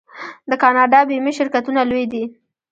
د 0.49 0.51
کاناډا 0.61 0.99
بیمې 1.09 1.31
شرکتونه 1.37 1.81
لوی 1.89 2.05
دي. 2.11 2.23